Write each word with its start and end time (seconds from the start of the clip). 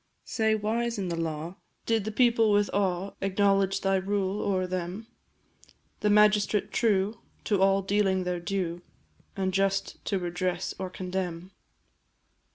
Say, 0.25 0.55
wise 0.55 0.97
in 0.97 1.09
the 1.09 1.15
law, 1.15 1.57
did 1.85 2.05
the 2.05 2.11
people 2.11 2.49
with 2.51 2.71
awe 2.73 3.11
Acknowledge 3.21 3.81
thy 3.81 3.97
rule 3.97 4.41
o'er 4.41 4.65
them 4.65 5.05
A 6.01 6.09
magistrate 6.09 6.71
true, 6.71 7.19
to 7.43 7.61
all 7.61 7.83
dealing 7.83 8.23
their 8.23 8.39
due, 8.39 8.81
And 9.37 9.53
just 9.53 10.03
to 10.05 10.17
redress 10.17 10.73
or 10.79 10.89
condemn? 10.89 11.51